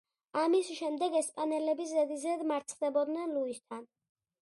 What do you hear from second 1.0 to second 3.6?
ესპანელები ზედიზედ მარცხდებოდნენ